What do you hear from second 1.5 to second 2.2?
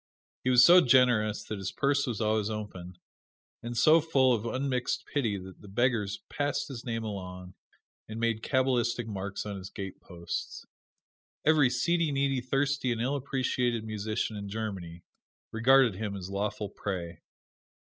his purse was